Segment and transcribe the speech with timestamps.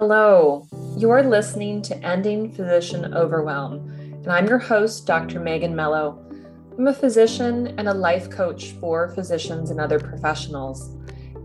[0.00, 0.66] Hello,
[0.96, 5.40] you're listening to Ending Physician Overwhelm, and I'm your host, Dr.
[5.40, 6.24] Megan Mello.
[6.78, 10.96] I'm a physician and a life coach for physicians and other professionals.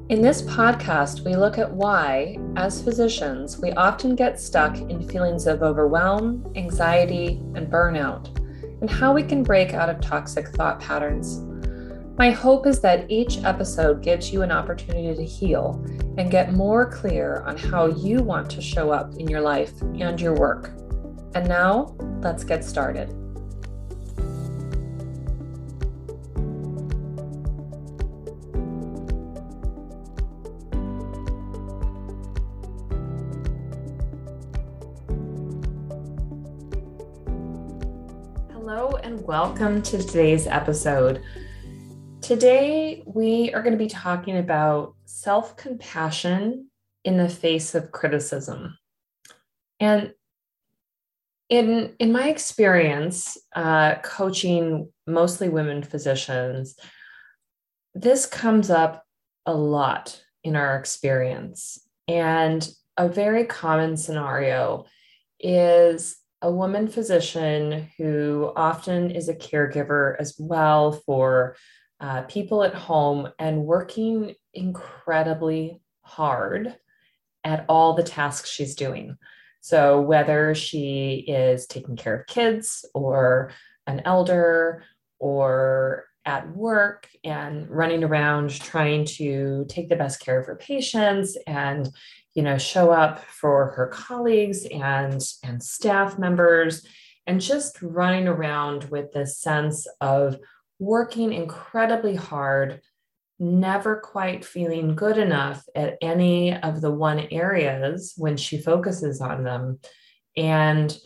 [0.07, 5.47] In this podcast, we look at why, as physicians, we often get stuck in feelings
[5.47, 8.39] of overwhelm, anxiety, and burnout,
[8.79, 11.41] and how we can break out of toxic thought patterns.
[12.17, 15.85] My hope is that each episode gives you an opportunity to heal
[16.17, 20.19] and get more clear on how you want to show up in your life and
[20.21, 20.71] your work.
[21.35, 23.09] And now, let's get started.
[38.53, 41.21] Hello, and welcome to today's episode.
[42.25, 46.71] Today, we are going to be talking about self compassion
[47.03, 48.79] in the face of criticism.
[49.79, 50.11] And
[51.49, 56.75] in, in my experience, uh, coaching mostly women physicians,
[57.93, 59.05] this comes up
[59.45, 61.79] a lot in our experience.
[62.07, 64.85] And a very common scenario
[65.39, 71.55] is a woman physician who often is a caregiver as well for
[71.99, 76.75] uh, people at home and working incredibly hard
[77.43, 79.17] at all the tasks she's doing.
[79.61, 83.51] So, whether she is taking care of kids or
[83.87, 84.83] an elder
[85.19, 91.37] or at work and running around trying to take the best care of her patients
[91.45, 91.89] and
[92.33, 96.85] you know show up for her colleagues and and staff members
[97.27, 100.37] and just running around with this sense of
[100.79, 102.81] working incredibly hard,
[103.39, 109.43] never quite feeling good enough at any of the one areas when she focuses on
[109.43, 109.79] them,
[110.37, 110.97] and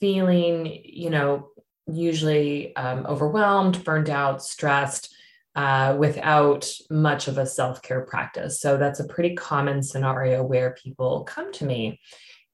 [0.00, 1.48] feeling, you know,
[1.86, 5.12] usually um, overwhelmed, burned out, stressed.
[5.54, 8.60] Uh, without much of a self care practice.
[8.60, 11.98] So, that's a pretty common scenario where people come to me.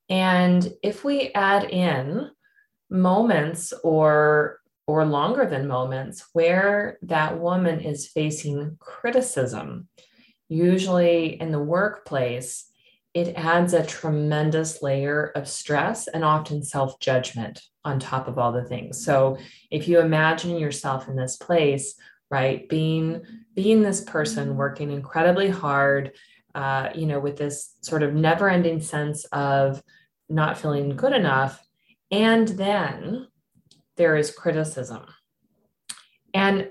[0.09, 2.31] And if we add in
[2.91, 9.89] moments or or longer than moments where that woman is facing criticism,
[10.49, 12.67] usually in the workplace,
[13.15, 18.53] it adds a tremendous layer of stress and often self judgment on top of all
[18.53, 19.05] the things.
[19.05, 19.39] So
[19.71, 21.95] if you imagine yourself in this place,
[22.31, 23.23] right, being
[23.55, 26.13] being this person working incredibly hard,
[26.55, 29.83] uh, you know, with this sort of never ending sense of
[30.29, 31.63] not feeling good enough,
[32.11, 33.29] and then
[34.03, 35.05] there is criticism.
[36.35, 36.71] And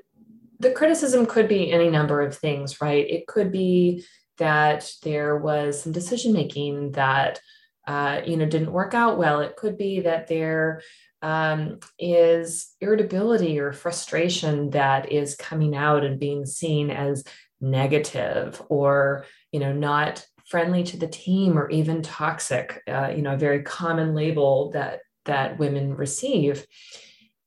[0.59, 3.09] the criticism could be any number of things, right?
[3.09, 4.03] It could be
[4.37, 7.39] that there was some decision making that
[7.87, 9.39] uh, you know didn't work out well.
[9.39, 10.81] It could be that there
[11.21, 17.23] um, is irritability or frustration that is coming out and being seen as
[17.61, 22.81] negative or you know not friendly to the team or even toxic.
[22.89, 26.65] Uh, you know, a very common label that that women receive.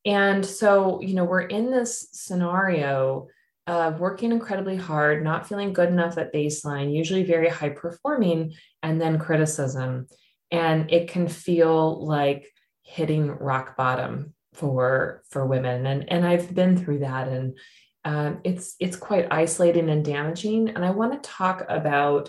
[0.05, 3.29] And so, you know, we're in this scenario
[3.67, 9.01] of working incredibly hard, not feeling good enough at baseline, usually very high performing, and
[9.01, 10.07] then criticism.
[10.51, 15.87] And it can feel like hitting rock bottom for for women.
[15.87, 17.29] And, and I've been through that.
[17.29, 17.59] And
[18.05, 20.69] um, it's it's quite isolating and damaging.
[20.69, 22.29] And I want to talk about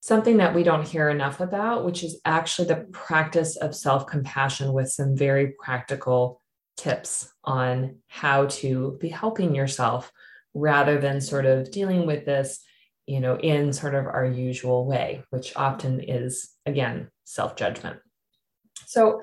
[0.00, 4.90] something that we don't hear enough about, which is actually the practice of self-compassion with
[4.90, 6.41] some very practical
[6.82, 10.10] tips on how to be helping yourself
[10.52, 12.60] rather than sort of dealing with this
[13.06, 18.00] you know in sort of our usual way which often is again self-judgment
[18.86, 19.22] so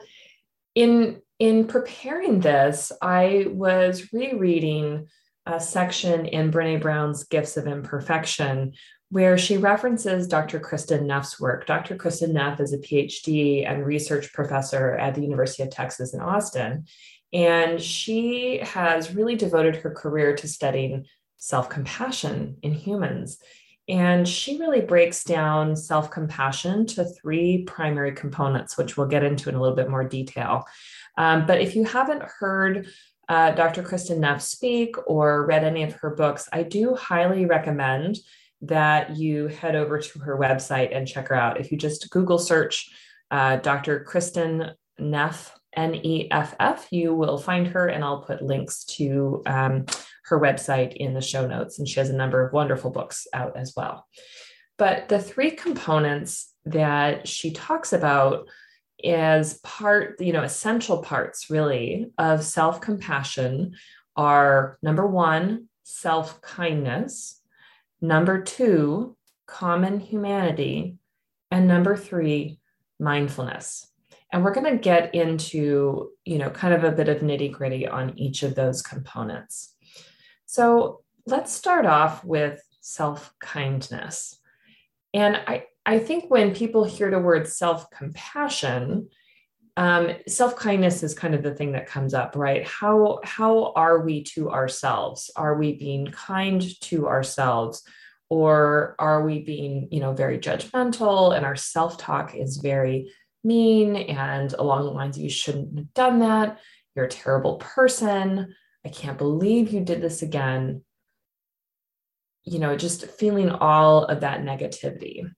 [0.73, 5.05] in in preparing this i was rereading
[5.45, 8.71] a section in brene brown's gifts of imperfection
[9.11, 10.59] where she references Dr.
[10.59, 11.65] Kristin Neff's work.
[11.65, 11.95] Dr.
[11.95, 16.85] Kristin Neff is a PhD and research professor at the University of Texas in Austin.
[17.31, 21.05] And she has really devoted her career to studying
[21.37, 23.37] self compassion in humans.
[23.87, 29.49] And she really breaks down self compassion to three primary components, which we'll get into
[29.49, 30.65] in a little bit more detail.
[31.17, 32.87] Um, but if you haven't heard
[33.27, 33.83] uh, Dr.
[33.83, 38.17] Kristin Neff speak or read any of her books, I do highly recommend
[38.61, 41.59] that you head over to her website and check her out.
[41.59, 42.89] If you just Google search
[43.31, 44.05] uh, Dr.
[44.07, 46.87] Kristin Neff N E F F.
[46.91, 49.85] You will find her, and I'll put links to um,
[50.25, 51.79] her website in the show notes.
[51.79, 54.07] And she has a number of wonderful books out as well.
[54.77, 58.47] But the three components that she talks about
[59.03, 63.75] as part, you know, essential parts really of self compassion
[64.15, 67.41] are number one, self kindness,
[68.01, 69.15] number two,
[69.45, 70.97] common humanity,
[71.51, 72.59] and number three,
[72.99, 73.88] mindfulness.
[74.31, 77.87] And we're going to get into, you know, kind of a bit of nitty gritty
[77.87, 79.75] on each of those components.
[80.45, 84.39] So let's start off with self kindness.
[85.13, 89.09] And I, I think when people hear the word self compassion,
[89.77, 92.67] um, self kindness is kind of the thing that comes up, right?
[92.67, 95.31] How how are we to ourselves?
[95.35, 97.83] Are we being kind to ourselves,
[98.29, 103.11] or are we being, you know, very judgmental and our self talk is very
[103.43, 106.59] mean and along the lines you shouldn't have done that.
[106.95, 108.55] You're a terrible person.
[108.85, 110.83] I can't believe you did this again.
[112.43, 115.29] You know, just feeling all of that negativity.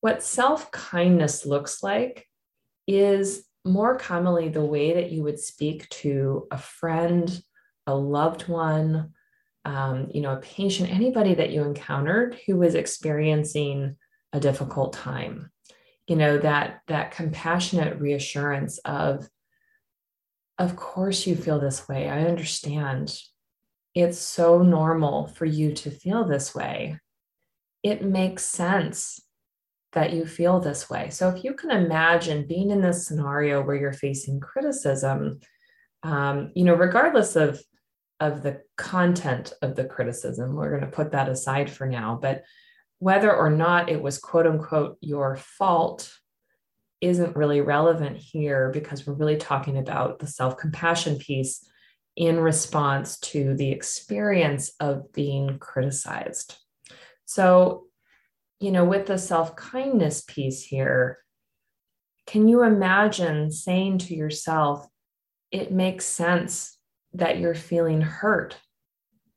[0.00, 2.26] What self kindness looks like
[2.86, 7.42] is more commonly the way that you would speak to a friend,
[7.86, 9.12] a loved one,
[9.64, 13.96] um, you know, a patient, anybody that you encountered who was experiencing
[14.32, 15.51] a difficult time
[16.12, 19.26] you know that that compassionate reassurance of
[20.58, 22.06] of course you feel this way.
[22.06, 23.18] I understand.
[23.94, 26.98] It's so normal for you to feel this way.
[27.82, 29.22] It makes sense
[29.92, 31.08] that you feel this way.
[31.08, 35.40] So if you can imagine being in this scenario where you're facing criticism
[36.02, 37.62] um, you know regardless of
[38.20, 42.42] of the content of the criticism we're going to put that aside for now but
[43.02, 46.08] whether or not it was quote unquote your fault
[47.00, 51.68] isn't really relevant here because we're really talking about the self compassion piece
[52.14, 56.56] in response to the experience of being criticized.
[57.24, 57.86] So,
[58.60, 61.18] you know, with the self kindness piece here,
[62.28, 64.86] can you imagine saying to yourself,
[65.50, 66.78] it makes sense
[67.14, 68.58] that you're feeling hurt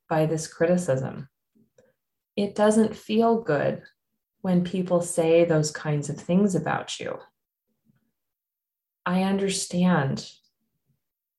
[0.07, 1.29] by this criticism?
[2.35, 3.81] It doesn't feel good
[4.41, 7.17] when people say those kinds of things about you.
[9.05, 10.29] I understand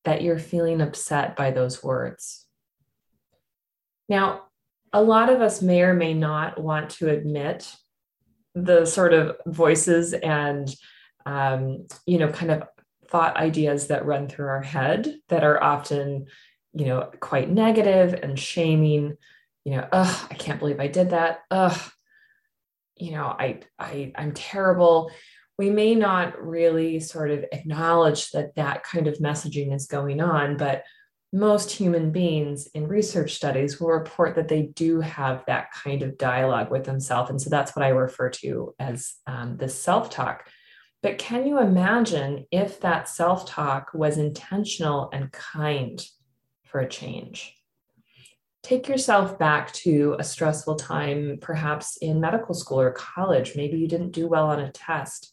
[0.04, 2.46] that you're feeling upset by those words.
[4.08, 4.43] Now,
[4.93, 7.70] a lot of us may or may not want to admit
[8.54, 10.75] the sort of voices and,
[11.26, 12.62] um, you know, kind of
[13.08, 16.26] thought ideas that run through our head that are often,
[16.72, 19.16] you know, quite negative and shaming
[19.66, 21.40] you know, ugh, I can't believe I did that.
[21.50, 21.76] Ugh,
[22.94, 25.10] you know, I, I, I'm terrible.
[25.58, 30.56] We may not really sort of acknowledge that that kind of messaging is going on,
[30.56, 30.84] but
[31.32, 36.16] most human beings in research studies will report that they do have that kind of
[36.16, 37.30] dialogue with themselves.
[37.30, 40.48] And so that's what I refer to as um, the self talk.
[41.02, 46.00] But can you imagine if that self talk was intentional and kind
[46.66, 47.55] for a change?
[48.66, 53.52] Take yourself back to a stressful time, perhaps in medical school or college.
[53.54, 55.32] Maybe you didn't do well on a test.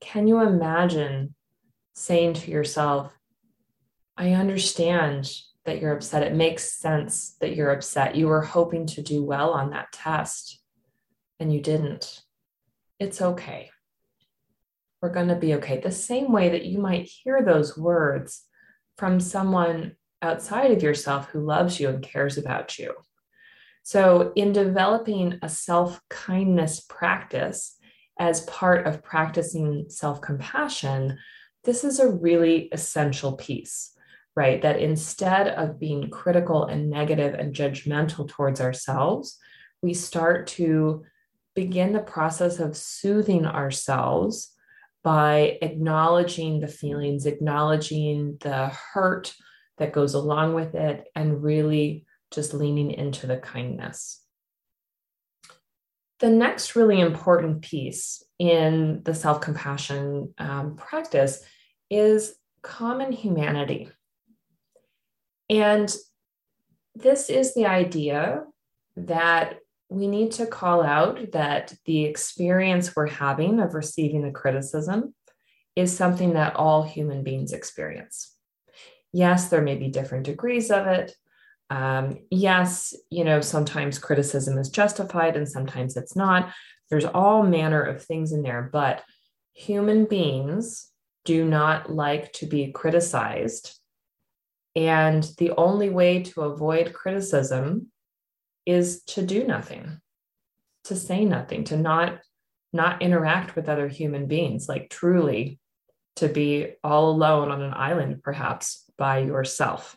[0.00, 1.36] Can you imagine
[1.94, 3.16] saying to yourself,
[4.16, 5.32] I understand
[5.64, 6.24] that you're upset.
[6.24, 8.16] It makes sense that you're upset.
[8.16, 10.60] You were hoping to do well on that test
[11.38, 12.20] and you didn't.
[12.98, 13.70] It's okay.
[15.00, 15.78] We're going to be okay.
[15.78, 18.42] The same way that you might hear those words
[18.96, 22.94] from someone outside of yourself who loves you and cares about you.
[23.82, 27.76] So, in developing a self kindness practice
[28.18, 31.18] as part of practicing self compassion,
[31.64, 33.92] this is a really essential piece,
[34.36, 34.60] right?
[34.62, 39.38] That instead of being critical and negative and judgmental towards ourselves,
[39.82, 41.04] we start to
[41.54, 44.52] begin the process of soothing ourselves
[45.02, 49.34] by acknowledging the feelings, acknowledging the hurt
[49.80, 54.20] that goes along with it, and really just leaning into the kindness.
[56.20, 61.42] The next really important piece in the self compassion um, practice
[61.88, 63.90] is common humanity.
[65.48, 65.92] And
[66.94, 68.44] this is the idea
[68.96, 69.58] that
[69.88, 75.14] we need to call out that the experience we're having of receiving a criticism
[75.74, 78.36] is something that all human beings experience
[79.12, 81.14] yes, there may be different degrees of it.
[81.70, 86.52] Um, yes, you know, sometimes criticism is justified and sometimes it's not.
[86.90, 89.04] There's all manner of things in there, but
[89.52, 90.90] human beings
[91.24, 93.78] do not like to be criticized.
[94.74, 97.88] And the only way to avoid criticism
[98.66, 100.00] is to do nothing,
[100.84, 102.20] to say nothing, to not
[102.72, 105.58] not interact with other human beings, like truly
[106.16, 109.96] to be all alone on an island, perhaps by yourself.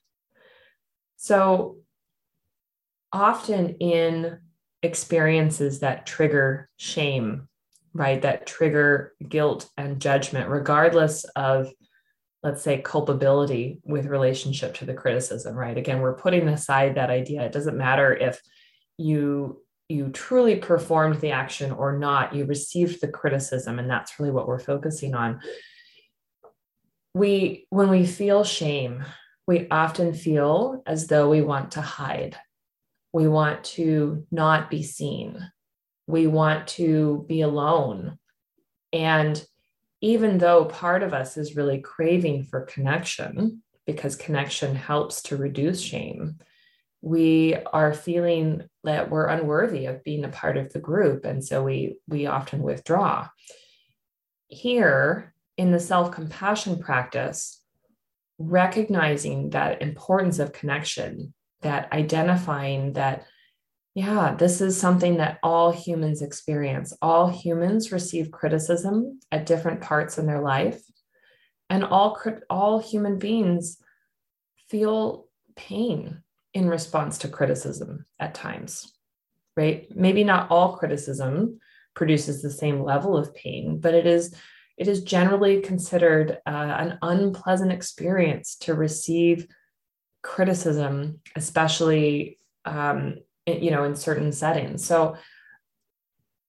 [1.18, 1.80] So
[3.12, 4.40] often in
[4.82, 7.50] experiences that trigger shame,
[7.94, 11.70] right, that trigger guilt and judgment, regardless of
[12.44, 15.78] let's say culpability with relationship to the criticism right?
[15.78, 17.44] Again we're putting aside that idea.
[17.44, 18.42] It doesn't matter if
[18.98, 24.32] you you truly performed the action or not you received the criticism and that's really
[24.32, 25.42] what we're focusing on
[27.14, 29.04] we when we feel shame
[29.46, 32.38] we often feel as though we want to hide.
[33.12, 35.38] We want to not be seen.
[36.08, 38.18] We want to be alone.
[38.94, 39.46] And
[40.02, 45.82] even though part of us is really craving for connection because connection helps to reduce
[45.82, 46.38] shame
[47.04, 51.26] we are feeling that we're unworthy of being a part of the group.
[51.26, 53.28] And so we we often withdraw.
[54.48, 57.62] Here in the self-compassion practice
[58.40, 63.26] recognizing that importance of connection that identifying that
[63.94, 70.18] yeah this is something that all humans experience all humans receive criticism at different parts
[70.18, 70.82] in their life
[71.70, 72.20] and all
[72.50, 73.78] all human beings
[74.70, 76.22] feel pain
[76.54, 78.94] in response to criticism at times,
[79.58, 79.88] right?
[79.96, 81.60] Maybe not all criticism
[81.96, 84.36] produces the same level of pain, but it is
[84.78, 89.48] it is generally considered uh, an unpleasant experience to receive
[90.24, 94.86] criticism, especially um, you know in certain settings.
[94.86, 95.18] So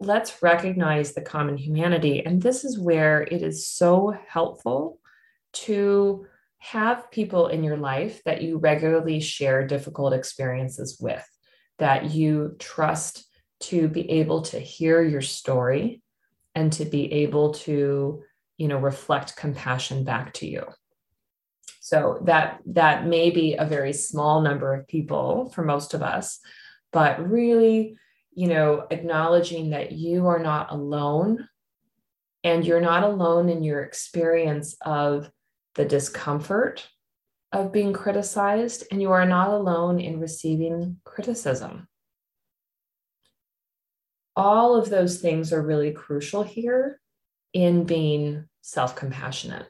[0.00, 5.00] let's recognize the common humanity, and this is where it is so helpful
[5.52, 6.26] to
[6.58, 11.24] have people in your life that you regularly share difficult experiences with,
[11.78, 13.26] that you trust
[13.60, 16.02] to be able to hear your story
[16.54, 18.22] and to be able to,
[18.58, 20.64] you know, reflect compassion back to you.
[21.80, 26.40] So that that may be a very small number of people for most of us,
[26.92, 27.98] but really,
[28.32, 31.48] you know, acknowledging that you are not alone
[32.42, 35.30] and you're not alone in your experience of
[35.74, 36.88] the discomfort
[37.52, 41.86] of being criticized, and you are not alone in receiving criticism.
[44.36, 47.00] All of those things are really crucial here
[47.52, 49.68] in being self compassionate.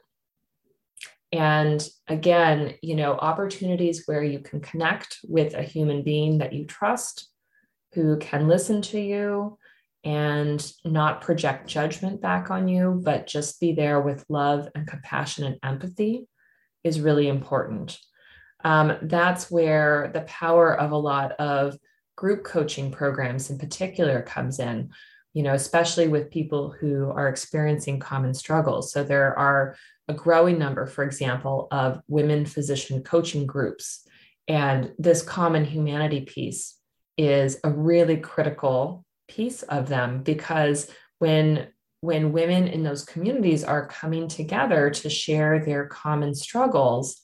[1.31, 6.65] And again, you know, opportunities where you can connect with a human being that you
[6.65, 7.29] trust,
[7.93, 9.57] who can listen to you,
[10.05, 15.43] and not project judgment back on you, but just be there with love and compassion
[15.43, 16.27] and empathy
[16.83, 17.97] is really important.
[18.63, 21.77] Um, that's where the power of a lot of
[22.15, 24.89] group coaching programs in particular comes in
[25.33, 28.91] you know especially with people who are experiencing common struggles.
[28.91, 29.75] So there are
[30.07, 34.07] a growing number for example of women physician coaching groups.
[34.47, 36.77] And this common humanity piece
[37.17, 41.67] is a really critical piece of them because when
[42.01, 47.21] when women in those communities are coming together to share their common struggles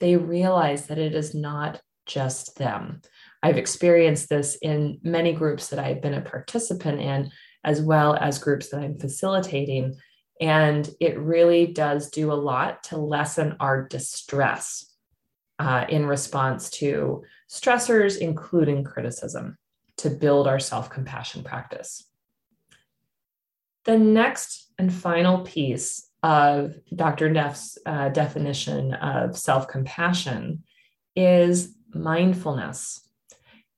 [0.00, 3.00] they realize that it is not just them
[3.44, 7.30] i've experienced this in many groups that i've been a participant in
[7.62, 9.94] as well as groups that i'm facilitating
[10.40, 14.90] and it really does do a lot to lessen our distress
[15.60, 19.56] uh, in response to stressors including criticism
[19.96, 22.04] to build our self compassion practice.
[23.84, 27.30] The next and final piece of Dr.
[27.30, 30.64] Neff's uh, definition of self compassion
[31.14, 33.03] is mindfulness.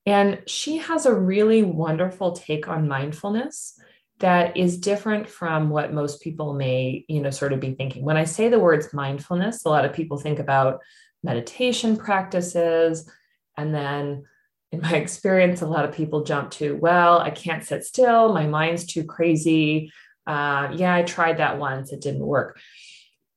[0.07, 3.79] And she has a really wonderful take on mindfulness
[4.21, 8.05] that is different from what most people may, you know, sort of be thinking.
[8.05, 10.81] When I say the words mindfulness, a lot of people think about
[11.23, 13.11] meditation practices
[13.57, 14.25] and then
[14.73, 18.33] in my experience, a lot of people jump to, well, I can't sit still.
[18.33, 19.93] My mind's too crazy.
[20.27, 22.59] Uh, yeah, I tried that once, it didn't work.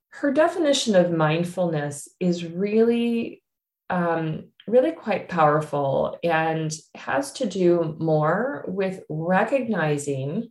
[0.08, 3.42] Her definition of mindfulness is really,
[3.88, 10.50] um, really quite powerful and has to do more with recognizing,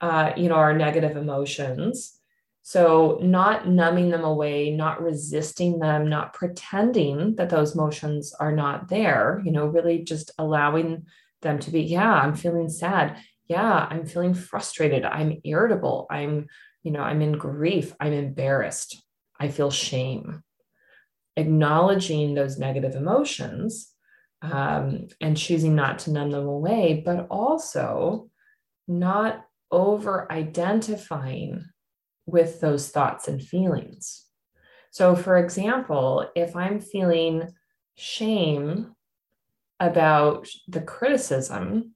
[0.00, 2.20] uh, you know, our negative emotions
[2.62, 8.88] so, not numbing them away, not resisting them, not pretending that those emotions are not
[8.88, 11.06] there, you know, really just allowing
[11.42, 13.16] them to be, yeah, I'm feeling sad.
[13.48, 15.04] Yeah, I'm feeling frustrated.
[15.04, 16.06] I'm irritable.
[16.10, 16.46] I'm,
[16.82, 17.94] you know, I'm in grief.
[17.98, 19.02] I'm embarrassed.
[19.38, 20.44] I feel shame.
[21.40, 23.92] Acknowledging those negative emotions
[24.42, 28.30] um, and choosing not to numb them away, but also
[28.86, 31.64] not over identifying
[32.26, 34.26] with those thoughts and feelings.
[34.90, 37.48] So, for example, if I'm feeling
[37.94, 38.94] shame
[39.78, 41.94] about the criticism,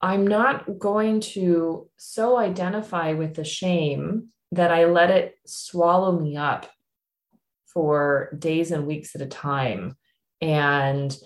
[0.00, 6.36] I'm not going to so identify with the shame that I let it swallow me
[6.36, 6.70] up
[7.72, 9.96] for days and weeks at a time
[10.40, 11.16] and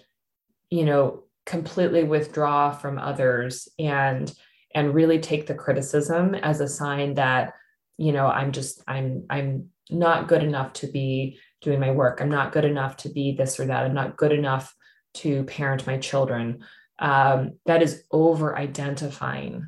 [0.71, 4.33] you know completely withdraw from others and
[4.75, 7.53] and really take the criticism as a sign that
[7.99, 12.21] you know i'm just i'm i'm not good enough to be doing my work.
[12.21, 13.85] I'm not good enough to be this or that.
[13.85, 14.75] I'm not good enough
[15.15, 16.65] to parent my children.
[16.99, 19.67] Um, that is over identifying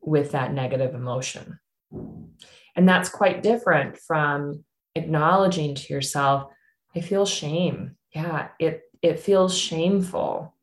[0.00, 1.58] with that negative emotion.
[2.74, 6.50] And that's quite different from acknowledging to yourself
[6.94, 7.96] i feel shame.
[8.14, 10.54] Yeah it it feels shameful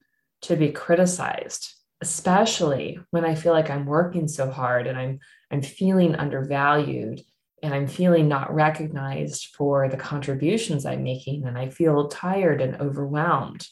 [0.41, 5.19] to be criticized especially when i feel like i'm working so hard and i'm
[5.51, 7.21] i'm feeling undervalued
[7.61, 12.79] and i'm feeling not recognized for the contributions i'm making and i feel tired and
[12.79, 13.67] overwhelmed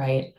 [0.00, 0.34] right?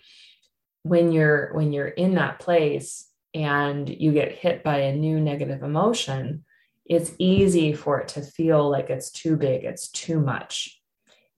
[0.84, 5.63] When you're when you're in that place and you get hit by a new negative
[5.63, 6.43] emotion
[6.91, 10.79] it's easy for it to feel like it's too big it's too much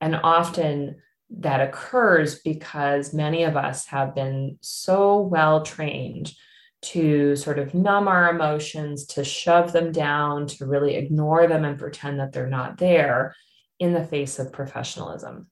[0.02, 0.96] and often
[1.30, 6.34] that occurs because many of us have been so well trained
[6.82, 11.80] to sort of numb our emotions, to shove them down, to really ignore them and
[11.80, 13.36] pretend that they're not there
[13.80, 15.48] in the face of professionalism.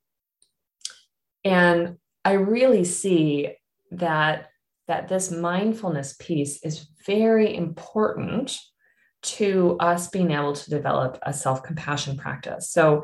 [1.43, 3.55] And I really see
[3.91, 4.47] that
[4.87, 8.59] that this mindfulness piece is very important
[9.21, 12.69] to us being able to develop a self-compassion practice.
[12.69, 13.03] So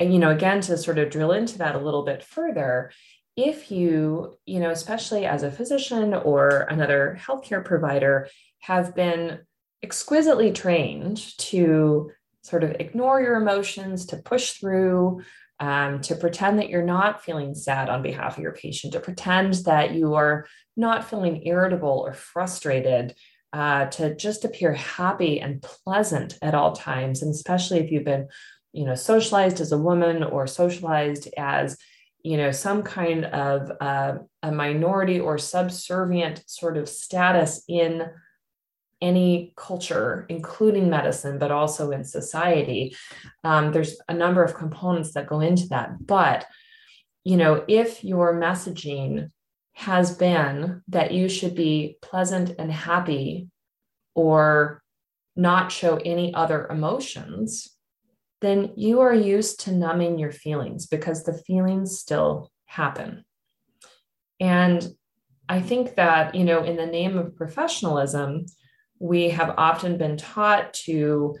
[0.00, 2.90] you know again to sort of drill into that a little bit further
[3.36, 8.28] if you you know especially as a physician or another healthcare provider
[8.60, 9.40] have been
[9.82, 12.10] exquisitely trained to
[12.42, 15.22] sort of ignore your emotions to push through
[15.60, 19.54] um, to pretend that you're not feeling sad on behalf of your patient to pretend
[19.66, 23.14] that you are not feeling irritable or frustrated
[23.52, 27.22] uh, to just appear happy and pleasant at all times.
[27.22, 28.28] And especially if you've been
[28.72, 31.76] you know socialized as a woman or socialized as
[32.22, 38.06] you know some kind of uh, a minority or subservient sort of status in
[39.00, 42.96] any culture including medicine but also in society
[43.44, 45.90] um, there's a number of components that go into that.
[46.04, 46.46] But
[47.24, 49.30] you know if your messaging
[49.72, 53.48] has been that you should be pleasant and happy
[54.14, 54.82] or
[55.34, 57.72] not show any other emotions
[58.42, 63.24] then you are used to numbing your feelings because the feelings still happen.
[64.40, 64.86] And
[65.48, 68.46] I think that, you know, in the name of professionalism,
[68.98, 71.36] we have often been taught to,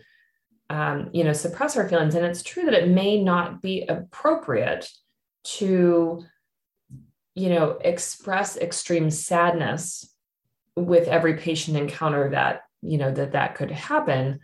[0.70, 2.14] um, you know, suppress our feelings.
[2.14, 4.88] And it's true that it may not be appropriate
[5.44, 6.24] to,
[7.34, 10.08] you know, express extreme sadness
[10.76, 14.40] with every patient encounter that, you know, that that could happen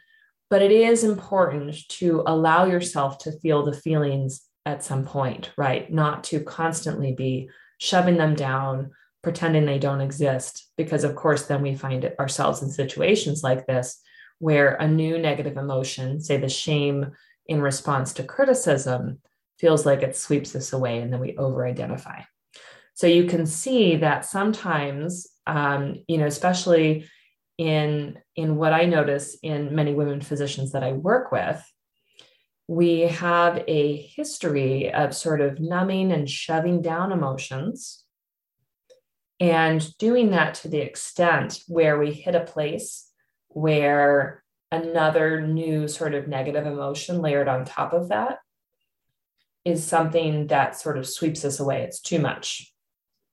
[0.51, 5.91] but it is important to allow yourself to feel the feelings at some point, right?
[5.93, 8.91] Not to constantly be shoving them down,
[9.23, 10.69] pretending they don't exist.
[10.77, 14.01] Because, of course, then we find ourselves in situations like this
[14.39, 17.11] where a new negative emotion, say the shame
[17.47, 19.19] in response to criticism,
[19.59, 22.21] feels like it sweeps us away and then we over identify.
[22.99, 27.09] So you can see that sometimes, um, you know, especially
[27.57, 31.63] in in what I notice in many women physicians that I work with,
[32.67, 38.03] we have a history of sort of numbing and shoving down emotions
[39.39, 43.09] and doing that to the extent where we hit a place
[43.47, 48.39] where another new sort of negative emotion layered on top of that
[49.65, 51.83] is something that sort of sweeps us away.
[51.83, 52.75] It's too much.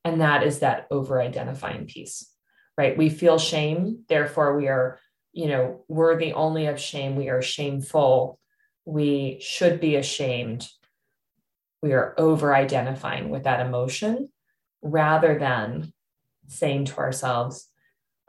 [0.05, 2.31] And that is that over identifying piece
[2.77, 2.97] right?
[2.97, 4.99] We feel shame, therefore we are,
[5.33, 7.15] you know, worthy only of shame.
[7.15, 8.39] We are shameful.
[8.85, 10.67] We should be ashamed.
[11.81, 14.29] We are over identifying with that emotion
[14.81, 15.93] rather than
[16.47, 17.69] saying to ourselves,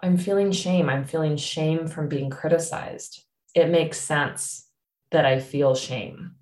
[0.03, 0.89] I'm feeling shame.
[0.89, 3.25] I'm feeling shame from being criticized.
[3.55, 4.69] It makes sense
[5.11, 6.33] that I feel shame.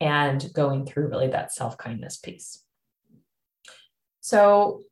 [0.00, 2.61] And going through really that self kindness piece.
[4.22, 4.84] So,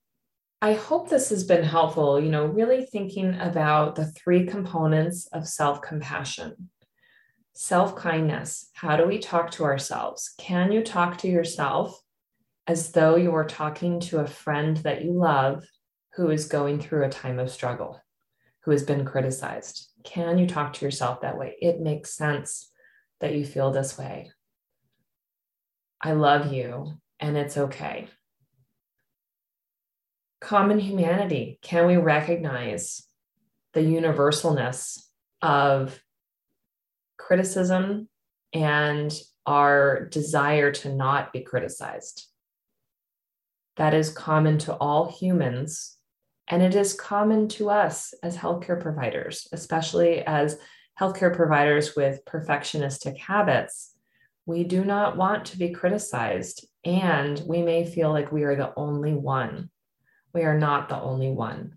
[0.61, 5.47] I hope this has been helpful, you know, really thinking about the three components of
[5.47, 6.69] self compassion.
[7.55, 8.69] Self kindness.
[8.75, 10.35] How do we talk to ourselves?
[10.37, 11.99] Can you talk to yourself
[12.66, 15.64] as though you were talking to a friend that you love
[16.14, 18.03] who is going through a time of struggle,
[18.64, 19.90] who has been criticized?
[20.03, 21.57] Can you talk to yourself that way?
[21.61, 22.69] It makes sense
[23.21, 24.33] that you feel this way.
[26.03, 28.09] I love you and it's okay.
[30.40, 31.59] Common humanity.
[31.62, 33.07] Can we recognize
[33.74, 34.98] the universalness
[35.42, 36.00] of
[37.18, 38.09] criticism
[38.53, 39.12] and
[39.46, 42.26] our desire to not be criticized?
[43.76, 45.96] That is common to all humans.
[46.48, 50.59] And it is common to us as healthcare providers, especially as
[51.00, 53.94] healthcare providers with perfectionistic habits
[54.50, 58.72] we do not want to be criticized, and we may feel like we are the
[58.76, 59.70] only one.
[60.33, 61.77] We are not the only one.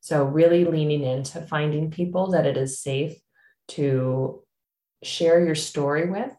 [0.00, 3.18] So, really leaning into finding people that it is safe
[3.68, 4.42] to
[5.02, 6.32] share your story with,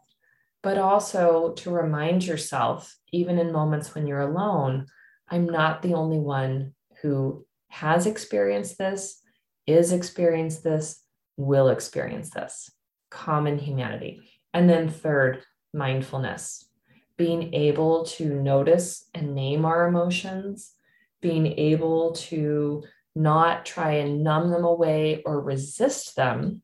[0.62, 4.86] but also to remind yourself, even in moments when you're alone,
[5.28, 9.20] I'm not the only one who has experienced this,
[9.66, 11.02] is experienced this,
[11.36, 12.70] will experience this.
[13.10, 14.20] Common humanity.
[14.52, 16.68] And then, third, mindfulness,
[17.16, 20.72] being able to notice and name our emotions,
[21.20, 22.82] being able to
[23.14, 26.62] not try and numb them away or resist them,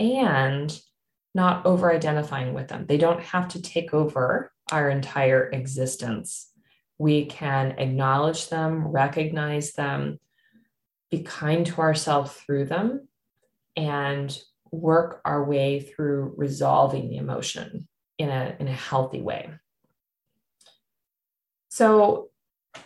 [0.00, 0.80] and
[1.34, 2.86] not over identifying with them.
[2.86, 6.50] They don't have to take over our entire existence.
[6.98, 10.18] We can acknowledge them, recognize them,
[11.10, 13.08] be kind to ourselves through them,
[13.76, 14.36] and
[14.70, 19.50] work our way through resolving the emotion in a, in a healthy way.
[21.68, 22.30] So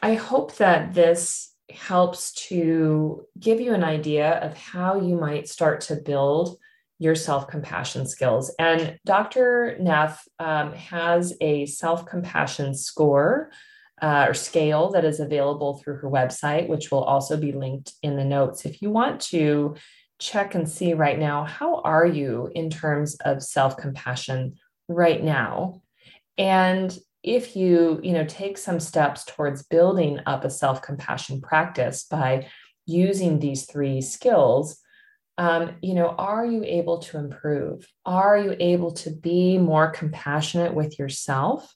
[0.02, 5.82] I hope that this helps to give you an idea of how you might start
[5.82, 6.58] to build
[6.98, 8.54] your self compassion skills.
[8.58, 9.76] And Dr.
[9.80, 13.50] Neff um, has a self compassion score
[14.00, 18.16] uh, or scale that is available through her website, which will also be linked in
[18.16, 18.64] the notes.
[18.64, 19.76] If you want to
[20.18, 24.54] check and see right now, how are you in terms of self compassion
[24.88, 25.82] right now
[26.36, 26.96] and
[27.28, 32.46] if you you know take some steps towards building up a self-compassion practice by
[32.86, 34.80] using these three skills
[35.38, 37.86] um, you know are you able to improve?
[38.04, 41.72] Are you able to be more compassionate with yourself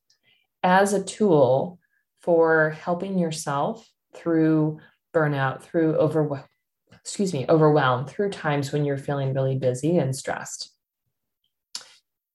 [0.65, 1.79] as a tool
[2.23, 4.81] for helping yourself through
[5.15, 6.45] burnout through over
[6.93, 10.72] excuse me overwhelm through times when you're feeling really busy and stressed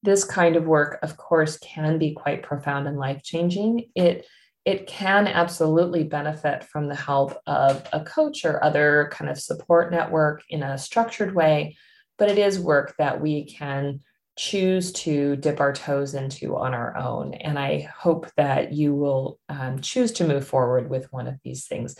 [0.03, 3.89] this kind of work, of course, can be quite profound and life changing.
[3.95, 4.25] It
[4.65, 9.91] it can absolutely benefit from the help of a coach or other kind of support
[9.91, 11.77] network in a structured way,
[12.17, 14.01] but it is work that we can
[14.37, 17.33] choose to dip our toes into on our own.
[17.33, 21.65] And I hope that you will um, choose to move forward with one of these
[21.65, 21.95] things.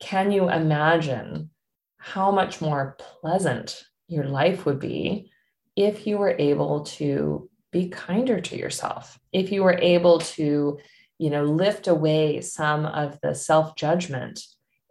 [0.00, 1.50] Can you imagine
[1.98, 5.31] how much more pleasant your life would be
[5.76, 9.18] if you were able to be kinder to yourself.
[9.32, 10.78] If you were able to,
[11.18, 14.40] you know, lift away some of the self judgment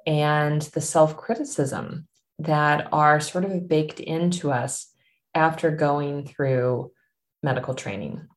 [0.06, 2.08] and the self criticism
[2.40, 4.88] that are sort of baked into us
[5.36, 6.92] after going through
[7.44, 8.28] medical training.